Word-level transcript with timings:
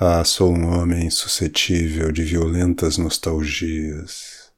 Ah, 0.00 0.24
sou 0.24 0.54
um 0.54 0.78
homem 0.78 1.10
suscetível 1.10 2.12
de 2.12 2.22
violentas 2.22 2.98
nostalgias. 2.98 4.52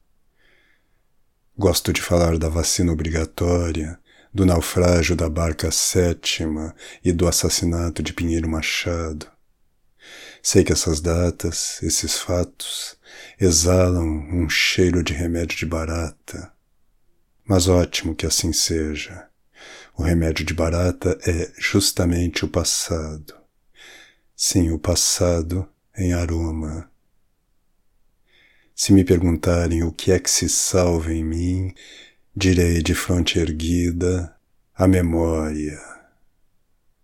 Gosto 1.57 1.91
de 1.91 1.99
falar 1.99 2.37
da 2.37 2.47
vacina 2.47 2.91
obrigatória, 2.91 3.99
do 4.31 4.45
naufrágio 4.45 5.15
da 5.15 5.27
barca 5.27 5.71
sétima 5.71 6.75
e 7.03 7.11
do 7.11 7.27
assassinato 7.27 8.03
de 8.03 8.13
Pinheiro 8.13 8.47
Machado. 8.47 9.25
Sei 10.43 10.63
que 10.63 10.73
essas 10.73 11.01
datas, 11.01 11.81
esses 11.81 12.19
fatos, 12.19 12.95
exalam 13.39 14.05
um 14.05 14.47
cheiro 14.47 15.03
de 15.03 15.13
remédio 15.13 15.57
de 15.57 15.65
barata. 15.65 16.53
Mas 17.43 17.67
ótimo 17.67 18.13
que 18.13 18.27
assim 18.27 18.53
seja. 18.53 19.27
O 19.97 20.03
remédio 20.03 20.45
de 20.45 20.53
barata 20.53 21.17
é 21.25 21.51
justamente 21.57 22.45
o 22.45 22.47
passado. 22.47 23.40
Sim, 24.43 24.71
o 24.71 24.79
passado 24.79 25.69
em 25.95 26.13
aroma. 26.13 26.89
Se 28.73 28.91
me 28.91 29.03
perguntarem 29.03 29.83
o 29.83 29.91
que 29.91 30.11
é 30.11 30.17
que 30.17 30.31
se 30.31 30.49
salva 30.49 31.13
em 31.13 31.23
mim, 31.23 31.75
direi 32.35 32.81
de 32.81 32.95
fronte 32.95 33.37
erguida 33.37 34.35
a 34.73 34.87
memória. 34.87 35.79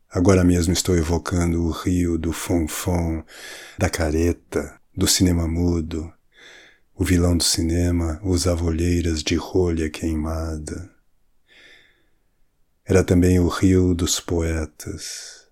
Agora 0.10 0.44
mesmo 0.44 0.74
estou 0.74 0.98
evocando 0.98 1.64
o 1.64 1.70
rio 1.70 2.18
do 2.18 2.34
fonfon, 2.34 3.24
da 3.78 3.88
careta, 3.88 4.82
do 4.96 5.08
cinema 5.08 5.48
mudo. 5.48 6.12
O 6.96 7.06
vilão 7.06 7.38
do 7.38 7.44
cinema 7.44 8.20
usava 8.24 8.66
olheiras 8.66 9.22
de 9.22 9.36
rolha 9.36 9.92
queimada. 9.92 10.90
Era 12.84 13.04
também 13.04 13.40
o 13.40 13.48
rio 13.48 13.94
dos 13.94 14.20
poetas 14.20 15.47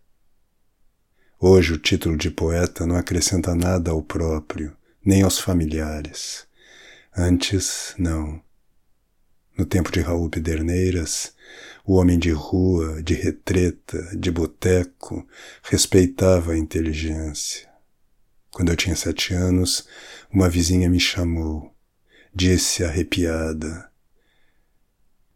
Hoje 1.48 1.74
o 1.74 1.78
título 1.78 2.18
de 2.18 2.32
poeta 2.32 2.88
não 2.88 2.96
acrescenta 2.96 3.54
nada 3.54 3.92
ao 3.92 4.02
próprio, 4.02 4.76
nem 5.06 5.22
aos 5.22 5.38
familiares. 5.38 6.48
Antes, 7.16 7.94
não. 8.00 8.42
No 9.56 9.64
tempo 9.64 9.92
de 9.92 10.00
Raul 10.00 10.28
Pederneiras, 10.28 11.36
o 11.86 11.98
homem 11.98 12.18
de 12.18 12.32
rua, 12.32 13.00
de 13.04 13.14
retreta, 13.14 14.18
de 14.18 14.32
boteco, 14.32 15.24
respeitava 15.62 16.54
a 16.54 16.58
inteligência. 16.58 17.70
Quando 18.50 18.72
eu 18.72 18.76
tinha 18.76 18.96
sete 18.96 19.32
anos, 19.36 19.88
uma 20.34 20.50
vizinha 20.50 20.90
me 20.90 21.00
chamou. 21.00 21.72
Disse 22.34 22.84
arrepiada: 22.84 23.88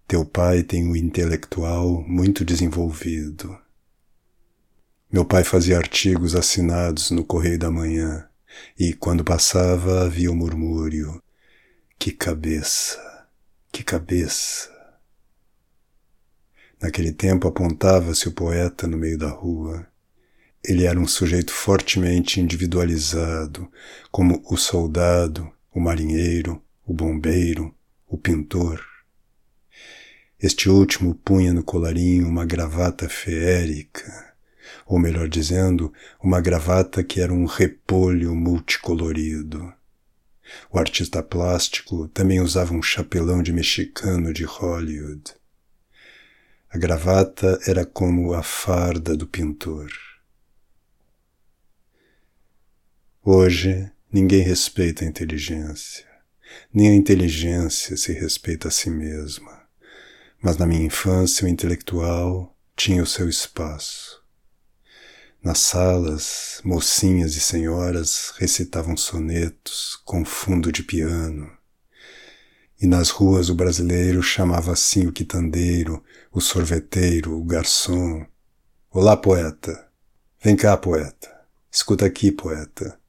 Teu 0.07 0.25
pai 0.25 0.63
tem 0.63 0.89
o 0.89 0.95
intelectual 0.95 2.03
muito 2.07 2.43
desenvolvido. 2.43 3.55
Meu 5.11 5.25
pai 5.25 5.43
fazia 5.43 5.75
artigos 5.75 6.35
assinados 6.35 7.09
no 7.09 7.25
Correio 7.25 7.57
da 7.57 7.71
Manhã, 7.71 8.29
e 8.77 8.93
quando 8.93 9.23
passava 9.23 10.03
havia 10.03 10.29
o 10.29 10.33
um 10.35 10.37
murmúrio: 10.37 11.19
Que 11.97 12.11
cabeça, 12.11 13.27
que 13.71 13.83
cabeça. 13.83 14.69
Naquele 16.79 17.11
tempo 17.11 17.47
apontava-se 17.47 18.27
o 18.27 18.31
poeta 18.31 18.85
no 18.85 18.99
meio 18.99 19.17
da 19.17 19.31
rua. 19.31 19.87
Ele 20.63 20.85
era 20.85 20.99
um 20.99 21.07
sujeito 21.07 21.51
fortemente 21.51 22.39
individualizado, 22.39 23.67
como 24.11 24.43
o 24.45 24.57
soldado, 24.57 25.51
o 25.73 25.79
marinheiro, 25.79 26.61
o 26.85 26.93
bombeiro, 26.93 27.73
o 28.07 28.15
pintor. 28.15 28.85
Este 30.39 30.69
último 30.69 31.15
punha 31.15 31.51
no 31.51 31.63
colarinho 31.63 32.27
uma 32.27 32.45
gravata 32.45 33.09
feérica 33.09 34.28
ou 34.85 34.99
melhor 34.99 35.27
dizendo, 35.27 35.93
uma 36.21 36.41
gravata 36.41 37.03
que 37.03 37.21
era 37.21 37.33
um 37.33 37.45
repolho 37.45 38.35
multicolorido. 38.35 39.73
O 40.71 40.79
artista 40.79 41.21
plástico 41.21 42.07
também 42.09 42.39
usava 42.39 42.73
um 42.73 42.81
chapelão 42.81 43.41
de 43.41 43.53
mexicano 43.53 44.33
de 44.33 44.43
Hollywood. 44.43 45.33
A 46.69 46.77
gravata 46.77 47.59
era 47.65 47.85
como 47.85 48.33
a 48.33 48.43
farda 48.43 49.15
do 49.15 49.25
pintor. 49.25 49.91
Hoje, 53.23 53.91
ninguém 54.11 54.41
respeita 54.41 55.03
a 55.03 55.07
inteligência. 55.07 56.07
Nem 56.73 56.89
a 56.89 56.95
inteligência 56.95 57.97
se 57.97 58.13
respeita 58.13 58.67
a 58.67 58.71
si 58.71 58.89
mesma. 58.89 59.63
Mas 60.41 60.57
na 60.57 60.65
minha 60.65 60.85
infância, 60.85 61.45
o 61.45 61.49
intelectual 61.49 62.55
tinha 62.75 63.03
o 63.03 63.07
seu 63.07 63.27
espaço. 63.27 64.18
Nas 65.41 65.59
salas, 65.59 66.59
mocinhas 66.65 67.33
e 67.33 67.39
senhoras 67.39 68.33
recitavam 68.37 68.97
sonetos 68.97 69.97
com 70.03 70.25
fundo 70.25 70.69
de 70.69 70.83
piano. 70.83 71.49
E 72.81 72.85
nas 72.85 73.09
ruas 73.09 73.49
o 73.49 73.55
brasileiro 73.55 74.21
chamava 74.21 74.73
assim 74.73 75.07
o 75.07 75.13
quitandeiro, 75.13 76.03
o 76.29 76.41
sorveteiro, 76.41 77.39
o 77.39 77.45
garçom. 77.45 78.25
Olá, 78.91 79.15
poeta. 79.15 79.87
Vem 80.43 80.57
cá, 80.57 80.75
poeta. 80.75 81.33
Escuta 81.71 82.05
aqui, 82.05 82.33
poeta. 82.33 82.99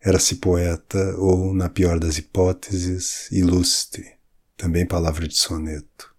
Era-se 0.00 0.36
poeta 0.36 1.16
ou, 1.16 1.52
na 1.52 1.68
pior 1.68 1.98
das 1.98 2.18
hipóteses, 2.18 3.28
ilustre, 3.32 4.12
também 4.56 4.86
palavra 4.86 5.26
de 5.26 5.36
soneto. 5.36 6.11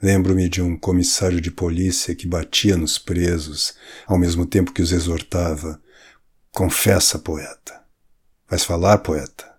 Lembro-me 0.00 0.46
de 0.46 0.60
um 0.60 0.76
comissário 0.76 1.40
de 1.40 1.50
polícia 1.50 2.14
que 2.14 2.26
batia 2.26 2.76
nos 2.76 2.98
presos, 2.98 3.74
ao 4.06 4.18
mesmo 4.18 4.44
tempo 4.44 4.72
que 4.72 4.82
os 4.82 4.92
exortava: 4.92 5.80
Confessa, 6.52 7.18
poeta. 7.18 7.82
Vais 8.48 8.62
falar, 8.62 8.98
poeta? 8.98 9.56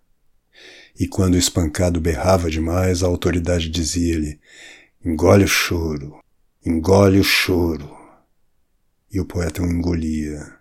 E 0.99 1.07
quando 1.07 1.33
o 1.33 1.39
espancado 1.39 1.99
berrava 1.99 2.51
demais, 2.51 3.01
a 3.01 3.07
autoridade 3.07 3.67
dizia-lhe: 3.67 4.39
Engole 5.03 5.43
o 5.43 5.47
choro, 5.47 6.23
engole 6.63 7.19
o 7.19 7.23
choro. 7.23 7.97
E 9.11 9.19
o 9.19 9.25
poeta 9.25 9.63
o 9.63 9.65
engolia. 9.65 10.55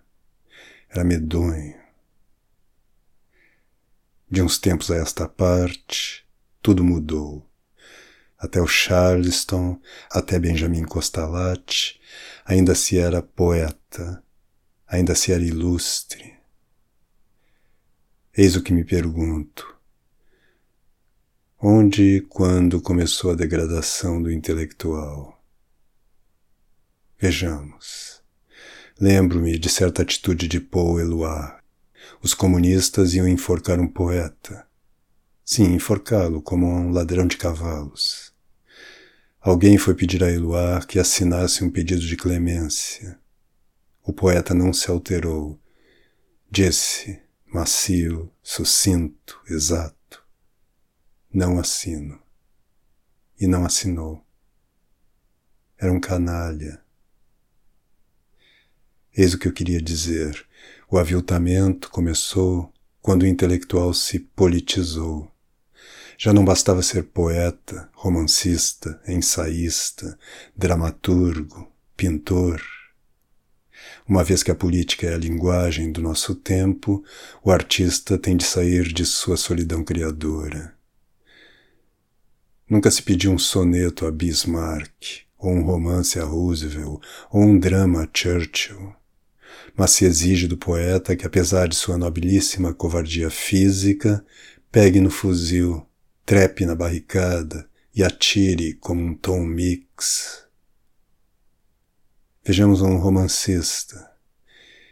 Era 0.89 1.03
medonho. 1.03 1.75
De 4.29 4.41
uns 4.41 4.57
tempos 4.57 4.89
a 4.89 4.95
esta 4.95 5.27
parte, 5.27 6.25
tudo 6.61 6.83
mudou 6.83 7.46
até 8.37 8.61
o 8.61 8.67
Charleston, 8.67 9.79
até 10.11 10.37
Benjamin 10.37 10.83
Costalatti, 10.83 11.99
ainda 12.45 12.75
se 12.75 12.97
era 12.97 13.21
poeta, 13.21 14.23
ainda 14.87 15.15
se 15.15 15.31
era 15.31 15.43
ilustre. 15.43 16.35
Eis 18.35 18.55
o 18.55 18.61
que 18.61 18.71
me 18.71 18.83
pergunto. 18.83 19.75
Onde 21.59 22.17
e 22.17 22.21
quando 22.21 22.79
começou 22.79 23.31
a 23.31 23.35
degradação 23.35 24.21
do 24.21 24.31
intelectual? 24.31 25.43
Vejamos. 27.19 28.21
Lembro-me 28.99 29.57
de 29.57 29.69
certa 29.69 30.03
atitude 30.03 30.47
de 30.47 30.59
Paul 30.59 30.99
Eluard. 30.99 31.57
Os 32.21 32.35
comunistas 32.35 33.15
iam 33.15 33.27
enforcar 33.27 33.79
um 33.79 33.87
poeta. 33.87 34.67
Sim, 35.43 35.73
enforcá-lo 35.73 36.41
como 36.41 36.67
um 36.67 36.91
ladrão 36.91 37.25
de 37.25 37.37
cavalos. 37.37 38.26
Alguém 39.39 39.77
foi 39.77 39.93
pedir 39.93 40.23
a 40.23 40.31
Eluar 40.31 40.85
que 40.85 40.99
assinasse 40.99 41.63
um 41.63 41.69
pedido 41.69 42.01
de 42.01 42.17
clemência. 42.17 43.19
O 44.03 44.11
poeta 44.11 44.53
não 44.53 44.73
se 44.73 44.89
alterou. 44.89 45.59
Disse, 46.49 47.21
macio, 47.45 48.31
sucinto, 48.41 49.39
exato. 49.49 50.23
Não 51.31 51.59
assino. 51.59 52.21
E 53.39 53.47
não 53.47 53.65
assinou. 53.65 54.25
Era 55.77 55.93
um 55.93 55.99
canalha. 55.99 56.81
Eis 59.15 59.33
o 59.33 59.39
que 59.39 59.47
eu 59.47 59.53
queria 59.53 59.81
dizer. 59.81 60.47
O 60.89 60.97
aviltamento 60.97 61.89
começou 61.89 62.73
quando 63.01 63.23
o 63.23 63.27
intelectual 63.27 63.93
se 63.93 64.19
politizou. 64.19 65.31
Já 66.19 66.33
não 66.33 66.43
bastava 66.43 66.81
ser 66.81 67.03
poeta, 67.03 67.87
romancista, 67.93 68.99
ensaísta, 69.07 70.17
dramaturgo, 70.55 71.71
pintor. 71.95 72.59
Uma 74.07 74.23
vez 74.23 74.41
que 74.41 74.49
a 74.49 74.55
política 74.55 75.05
é 75.05 75.13
a 75.13 75.17
linguagem 75.17 75.91
do 75.91 76.01
nosso 76.01 76.33
tempo, 76.33 77.03
o 77.43 77.51
artista 77.51 78.17
tem 78.17 78.35
de 78.35 78.45
sair 78.45 78.91
de 78.91 79.05
sua 79.05 79.37
solidão 79.37 79.83
criadora. 79.83 80.73
Nunca 82.67 82.89
se 82.89 83.03
pediu 83.03 83.31
um 83.31 83.37
soneto 83.37 84.07
a 84.07 84.11
Bismarck, 84.11 85.21
ou 85.37 85.51
um 85.51 85.61
romance 85.61 86.19
a 86.19 86.23
Roosevelt, 86.23 86.99
ou 87.29 87.43
um 87.43 87.59
drama 87.59 88.03
a 88.03 88.09
Churchill. 88.11 88.91
Mas 89.75 89.91
se 89.91 90.03
exige 90.03 90.47
do 90.47 90.57
poeta 90.57 91.15
que, 91.15 91.27
apesar 91.27 91.67
de 91.67 91.75
sua 91.75 91.95
nobilíssima 91.95 92.73
covardia 92.73 93.29
física, 93.29 94.25
pegue 94.71 94.99
no 94.99 95.11
fuzil 95.11 95.87
trepe 96.27 96.65
na 96.65 96.75
barricada 96.75 97.69
e 97.95 98.03
atire 98.03 98.73
como 98.73 99.01
um 99.01 99.15
tom 99.15 99.45
mix. 99.45 100.45
Vejamos 102.43 102.81
um 102.81 102.97
romancista. 102.97 104.11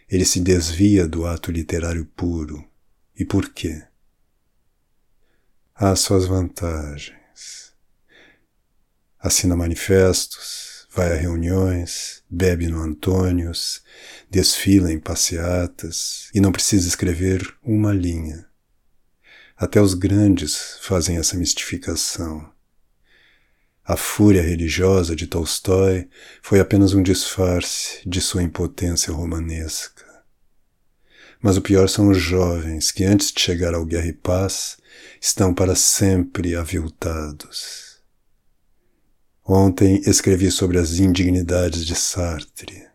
ele 0.10 0.24
se 0.24 0.40
desvia 0.40 1.06
do 1.06 1.26
ato 1.26 1.52
literário 1.52 2.06
puro. 2.16 2.66
E 3.20 3.26
por 3.26 3.50
quê? 3.50 3.84
Há 5.76 5.94
suas 5.98 6.26
vantagens. 6.26 7.74
Assina 9.20 9.58
manifestos, 9.58 10.88
vai 10.90 11.12
a 11.12 11.16
reuniões, 11.16 12.24
bebe 12.30 12.68
no 12.68 12.82
Antônios, 12.82 13.84
desfila 14.30 14.90
em 14.90 15.00
passeatas 15.02 16.30
e 16.34 16.40
não 16.40 16.54
precisa 16.54 16.88
escrever 16.88 17.58
uma 17.62 17.92
linha. 17.92 18.48
Até 19.58 19.80
os 19.80 19.94
grandes 19.94 20.78
fazem 20.82 21.16
essa 21.18 21.38
mistificação. 21.38 22.52
A 23.86 23.96
fúria 23.96 24.42
religiosa 24.42 25.16
de 25.16 25.28
Tolstói 25.28 26.10
foi 26.42 26.60
apenas 26.60 26.94
um 26.94 27.02
disfarce 27.02 28.00
de 28.06 28.20
sua 28.20 28.44
impotência 28.44 29.14
romanesca. 29.14 30.04
Mas 31.42 31.56
o 31.56 31.62
pior 31.62 31.88
são 31.88 32.10
os 32.10 32.18
jovens 32.18 32.92
que, 32.92 33.06
antes 33.06 33.32
de 33.32 33.40
chegar 33.40 33.74
ao 33.74 33.86
Guerra 33.86 34.08
e 34.08 34.14
Paz, 34.14 34.78
estão 35.22 35.54
para 35.54 35.76
sempre 35.76 36.54
aviltados. 36.56 38.02
Ontem 39.46 40.02
escrevi 40.06 40.52
sobre 40.52 40.80
as 40.80 41.00
indignidades 41.00 41.86
de 41.86 41.96
Sartre. 41.96 42.88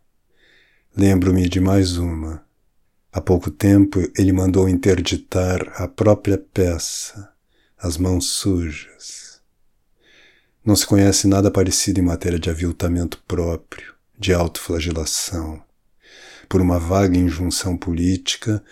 Lembro-me 0.95 1.49
de 1.49 1.61
mais 1.61 1.97
uma 1.97 2.45
Há 3.13 3.21
pouco 3.21 3.51
tempo 3.51 3.99
ele 4.17 4.33
mandou 4.33 4.69
interditar 4.69 5.83
a 5.83 5.89
própria 5.89 6.39
peça, 6.39 7.33
As 7.77 7.97
Mãos 7.97 8.27
Sujas. 8.27 9.41
Não 10.65 10.77
se 10.77 10.87
conhece 10.87 11.27
nada 11.27 11.51
parecido 11.51 11.99
em 11.99 12.05
matéria 12.05 12.39
de 12.39 12.49
aviltamento 12.49 13.21
próprio, 13.27 13.95
de 14.17 14.33
autoflagelação. 14.33 15.61
Por 16.49 16.61
uma 16.61 16.79
vaga 16.79 17.19
injunção 17.19 17.77
política, 17.77 18.63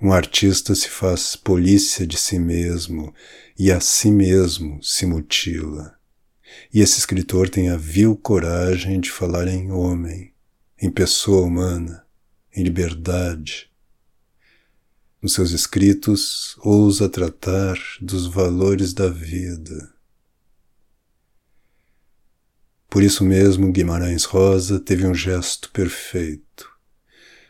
um 0.00 0.12
artista 0.12 0.76
se 0.76 0.88
faz 0.88 1.34
polícia 1.34 2.06
de 2.06 2.16
si 2.16 2.38
mesmo 2.38 3.12
e 3.58 3.72
a 3.72 3.80
si 3.80 4.12
mesmo 4.12 4.80
se 4.80 5.06
mutila. 5.06 5.98
E 6.72 6.80
esse 6.80 7.00
escritor 7.00 7.48
tem 7.48 7.68
a 7.68 7.76
vil 7.76 8.14
coragem 8.14 9.00
de 9.00 9.10
falar 9.10 9.48
em 9.48 9.72
homem, 9.72 10.32
em 10.80 10.88
pessoa 10.88 11.44
humana, 11.44 12.06
em 12.54 12.62
liberdade, 12.62 13.68
nos 15.20 15.34
seus 15.34 15.50
escritos, 15.50 16.56
ousa 16.60 17.08
tratar 17.08 17.76
dos 18.00 18.26
valores 18.26 18.92
da 18.92 19.08
vida. 19.08 19.92
Por 22.88 23.02
isso 23.02 23.22
mesmo, 23.22 23.70
Guimarães 23.70 24.24
Rosa 24.24 24.80
teve 24.80 25.06
um 25.06 25.14
gesto 25.14 25.70
perfeito. 25.70 26.70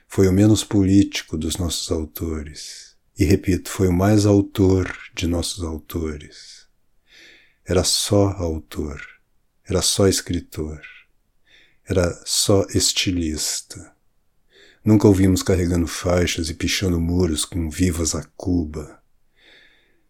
Foi 0.09 0.27
o 0.27 0.33
menos 0.33 0.65
político 0.65 1.37
dos 1.37 1.57
nossos 1.57 1.91
autores. 1.93 2.97
E 3.17 3.25
repito, 3.25 3.71
foi 3.71 3.89
o 3.89 3.93
mais 3.93 4.27
autor 4.27 4.97
de 5.15 5.27
nossos 5.27 5.63
autores. 5.63 6.67
Era 7.65 7.85
só 7.85 8.29
autor, 8.31 9.01
era 9.65 9.83
só 9.83 10.09
escritor, 10.09 10.81
era 11.85 12.11
só 12.25 12.65
estilista. 12.75 13.95
Nunca 14.89 15.07
ouvimos 15.07 15.43
carregando 15.43 15.87
faixas 15.87 16.49
e 16.49 16.55
pichando 16.55 16.99
muros 16.99 17.45
com 17.45 17.69
vivas 17.69 18.15
a 18.15 18.25
Cuba. 18.35 18.99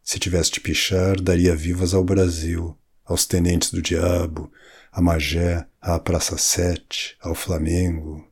Se 0.05 0.21
tivesse 0.21 0.53
de 0.53 0.61
pichar, 0.61 1.21
daria 1.21 1.57
vivas 1.57 1.93
ao 1.95 2.05
Brasil, 2.05 2.79
aos 3.05 3.27
tenentes 3.27 3.73
do 3.73 3.83
diabo, 3.83 4.53
a 4.93 5.03
Magé, 5.03 5.67
à 5.81 5.99
Praça 5.99 6.39
Sete, 6.39 7.17
ao 7.21 7.35
Flamengo. 7.35 8.25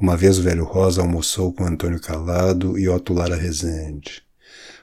Uma 0.00 0.16
vez 0.16 0.38
o 0.38 0.42
velho 0.42 0.64
Rosa 0.64 1.02
almoçou 1.02 1.52
com 1.52 1.62
Antônio 1.62 2.00
Calado 2.00 2.78
e 2.78 2.88
Otto 2.88 3.12
Lara 3.12 3.36
Rezende. 3.36 4.22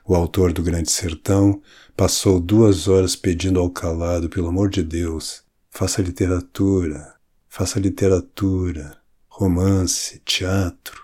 O 0.05 0.13
autor 0.13 0.53
do 0.53 0.61
Grande 0.61 0.91
Sertão 0.91 1.59
passou 1.97 2.39
duas 2.39 2.87
horas 2.87 3.15
pedindo 3.15 3.59
ao 3.59 3.71
Calado, 3.71 4.29
pelo 4.29 4.49
amor 4.49 4.69
de 4.69 4.83
Deus, 4.83 5.41
faça 5.71 6.03
literatura, 6.03 7.15
faça 7.49 7.79
literatura 7.79 9.03
romance, 9.37 10.21
teatro. 10.23 11.03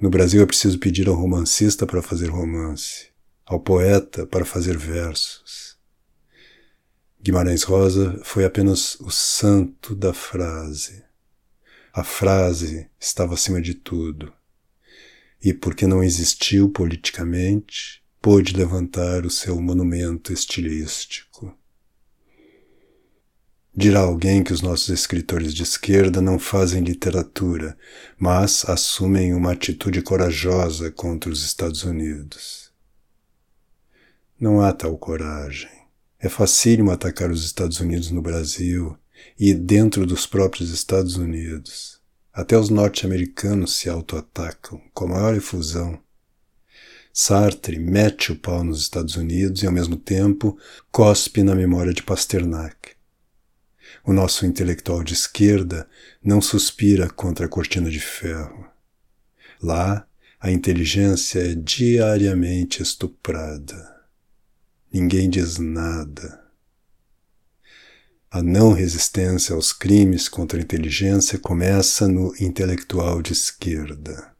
No 0.00 0.08
Brasil 0.08 0.40
é 0.40 0.46
preciso 0.46 0.78
pedir 0.78 1.08
ao 1.08 1.16
romancista 1.16 1.84
para 1.84 2.00
fazer 2.00 2.28
romance, 2.28 3.08
ao 3.44 3.58
poeta 3.58 4.24
para 4.24 4.44
fazer 4.44 4.78
versos. 4.78 5.76
Guimarães 7.20 7.64
Rosa 7.64 8.20
foi 8.22 8.44
apenas 8.44 8.94
o 9.00 9.10
santo 9.10 9.96
da 9.96 10.14
frase. 10.14 11.02
A 11.92 12.04
frase 12.04 12.88
estava 13.00 13.34
acima 13.34 13.60
de 13.60 13.74
tudo. 13.74 14.32
E 15.42 15.52
porque 15.52 15.88
não 15.88 16.04
existiu 16.04 16.70
politicamente, 16.70 18.00
pôde 18.22 18.56
levantar 18.56 19.26
o 19.26 19.30
seu 19.30 19.60
monumento 19.60 20.32
estilístico. 20.32 21.29
Dirá 23.74 24.00
alguém 24.00 24.42
que 24.42 24.52
os 24.52 24.62
nossos 24.62 24.88
escritores 24.88 25.54
de 25.54 25.62
esquerda 25.62 26.20
não 26.20 26.40
fazem 26.40 26.82
literatura, 26.82 27.78
mas 28.18 28.64
assumem 28.68 29.32
uma 29.32 29.52
atitude 29.52 30.02
corajosa 30.02 30.90
contra 30.90 31.30
os 31.30 31.44
Estados 31.44 31.84
Unidos. 31.84 32.72
Não 34.38 34.60
há 34.60 34.72
tal 34.72 34.98
coragem. 34.98 35.70
É 36.18 36.28
facílimo 36.28 36.90
atacar 36.90 37.30
os 37.30 37.44
Estados 37.44 37.78
Unidos 37.78 38.10
no 38.10 38.20
Brasil 38.20 38.96
e 39.38 39.54
dentro 39.54 40.04
dos 40.04 40.26
próprios 40.26 40.70
Estados 40.70 41.16
Unidos. 41.16 42.00
Até 42.32 42.58
os 42.58 42.70
norte-americanos 42.70 43.76
se 43.76 43.88
auto-atacam 43.88 44.80
com 44.92 45.04
a 45.04 45.08
maior 45.08 45.34
efusão. 45.34 45.98
Sartre 47.12 47.78
mete 47.78 48.32
o 48.32 48.36
pau 48.36 48.64
nos 48.64 48.80
Estados 48.80 49.16
Unidos 49.16 49.62
e, 49.62 49.66
ao 49.66 49.72
mesmo 49.72 49.96
tempo, 49.96 50.58
cospe 50.90 51.42
na 51.42 51.54
memória 51.54 51.92
de 51.92 52.02
Pasternak. 52.02 52.99
O 54.04 54.12
nosso 54.12 54.46
intelectual 54.46 55.04
de 55.04 55.14
esquerda 55.14 55.88
não 56.22 56.40
suspira 56.40 57.08
contra 57.08 57.46
a 57.46 57.48
cortina 57.48 57.90
de 57.90 58.00
ferro. 58.00 58.66
Lá, 59.62 60.06
a 60.40 60.50
inteligência 60.50 61.40
é 61.40 61.54
diariamente 61.54 62.82
estuprada. 62.82 64.00
Ninguém 64.90 65.28
diz 65.28 65.58
nada. 65.58 66.40
A 68.30 68.42
não 68.42 68.72
resistência 68.72 69.54
aos 69.54 69.72
crimes 69.72 70.28
contra 70.28 70.58
a 70.58 70.62
inteligência 70.62 71.38
começa 71.38 72.08
no 72.08 72.34
intelectual 72.40 73.20
de 73.20 73.32
esquerda. 73.32 74.32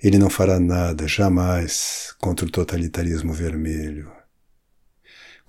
Ele 0.00 0.18
não 0.18 0.30
fará 0.30 0.58
nada, 0.58 1.06
jamais, 1.06 2.14
contra 2.18 2.46
o 2.46 2.50
totalitarismo 2.50 3.32
vermelho. 3.32 4.17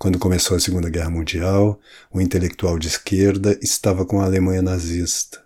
Quando 0.00 0.18
começou 0.18 0.56
a 0.56 0.60
Segunda 0.60 0.88
Guerra 0.88 1.10
Mundial, 1.10 1.78
o 2.10 2.22
intelectual 2.22 2.78
de 2.78 2.88
esquerda 2.88 3.58
estava 3.60 4.06
com 4.06 4.18
a 4.18 4.24
Alemanha 4.24 4.62
nazista. 4.62 5.44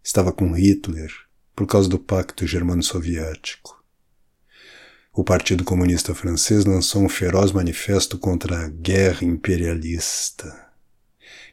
Estava 0.00 0.30
com 0.30 0.52
Hitler, 0.52 1.12
por 1.56 1.66
causa 1.66 1.88
do 1.88 1.98
Pacto 1.98 2.46
Germano-Soviético. 2.46 3.82
O 5.12 5.24
Partido 5.24 5.64
Comunista 5.64 6.14
Francês 6.14 6.64
lançou 6.64 7.02
um 7.02 7.08
feroz 7.08 7.50
manifesto 7.50 8.16
contra 8.16 8.60
a 8.60 8.68
guerra 8.68 9.24
imperialista. 9.26 10.68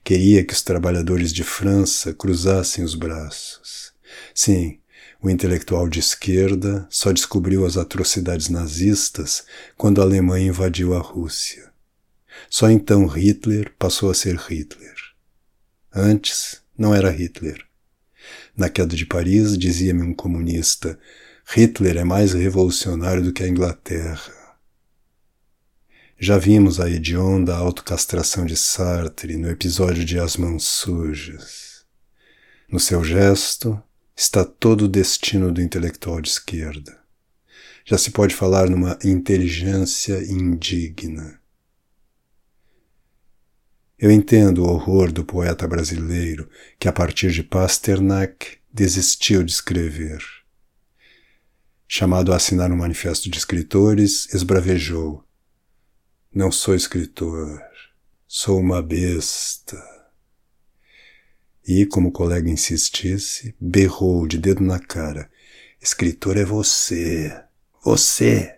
Queria 0.04 0.46
que 0.46 0.54
os 0.54 0.62
trabalhadores 0.62 1.34
de 1.34 1.44
França 1.44 2.14
cruzassem 2.14 2.84
os 2.84 2.94
braços. 2.94 3.94
Sim, 4.36 4.78
o 5.20 5.28
intelectual 5.28 5.90
de 5.90 6.00
esquerda 6.00 6.86
só 6.88 7.12
descobriu 7.12 7.66
as 7.66 7.78
atrocidades 7.78 8.48
nazistas 8.48 9.44
quando 9.76 10.02
a 10.02 10.04
Alemanha 10.04 10.50
invadiu 10.50 10.94
a 10.94 11.00
Rússia. 11.00 11.67
Só 12.50 12.70
então 12.70 13.06
Hitler 13.06 13.74
passou 13.78 14.10
a 14.10 14.14
ser 14.14 14.36
Hitler. 14.36 14.96
Antes 15.94 16.62
não 16.78 16.94
era 16.94 17.10
Hitler. 17.10 17.66
Na 18.56 18.70
queda 18.70 18.96
de 18.96 19.06
Paris, 19.06 19.58
dizia-me 19.58 20.02
um 20.02 20.14
comunista, 20.14 21.00
Hitler 21.46 21.98
é 21.98 22.04
mais 22.04 22.34
revolucionário 22.34 23.24
do 23.24 23.32
que 23.32 23.44
a 23.44 23.48
Inglaterra. 23.48 24.34
Já 26.20 26.38
vimos 26.38 26.80
a 26.80 26.90
hedionda 26.90 27.56
autocastração 27.56 28.46
de 28.46 28.58
Sartre 28.58 29.38
no 29.38 29.50
episódio 29.50 30.04
de 30.04 30.20
As 30.20 30.36
Mãos 30.36 30.68
Sujas. 30.68 31.86
No 32.68 32.80
seu 32.80 33.04
gesto 33.04 33.82
está 34.16 34.44
todo 34.44 34.86
o 34.86 34.88
destino 34.88 35.52
do 35.52 35.62
intelectual 35.62 36.20
de 36.20 36.30
esquerda. 36.30 37.00
Já 37.86 37.98
se 37.98 38.12
pode 38.12 38.34
falar 38.34 38.70
numa 38.70 38.98
inteligência 39.04 40.22
indigna. 40.24 41.40
Eu 44.00 44.12
entendo 44.12 44.64
o 44.64 44.70
horror 44.70 45.12
do 45.12 45.26
poeta 45.26 45.68
brasileiro 45.68 46.48
que, 46.78 46.88
a 46.88 46.94
partir 46.94 47.32
de 47.32 47.42
Pasternak, 47.42 48.60
desistiu 48.72 49.44
de 49.44 49.52
escrever. 49.52 50.20
Chamado 51.88 52.32
a 52.32 52.36
assinar 52.36 52.72
um 52.72 52.78
manifesto 52.78 53.28
de 53.28 53.40
escritores, 53.40 54.32
esbravejou: 54.32 55.24
Não 56.32 56.52
sou 56.52 56.76
escritor, 56.76 57.60
sou 58.28 58.60
uma 58.60 58.84
besta. 58.84 59.84
e, 61.68 61.86
como 61.88 62.10
o 62.10 62.12
colega 62.12 62.50
insistisse, 62.50 63.56
berrou 63.60 64.28
de 64.28 64.38
dedo 64.38 64.62
na 64.62 64.78
cara: 64.78 65.28
Escritor 65.82 66.38
é 66.38 66.46
você, 66.46 67.36
você! 67.84 68.57